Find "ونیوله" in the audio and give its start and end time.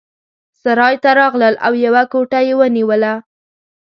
2.59-3.13